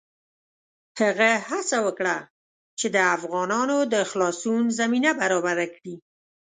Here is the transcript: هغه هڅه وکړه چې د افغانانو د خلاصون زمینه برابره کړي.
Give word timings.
هغه 0.99 1.29
هڅه 1.49 1.77
وکړه 1.87 2.17
چې 2.79 2.87
د 2.95 2.97
افغانانو 3.15 3.77
د 3.93 3.95
خلاصون 4.09 4.61
زمینه 4.79 5.11
برابره 5.21 5.65
کړي. 5.75 5.95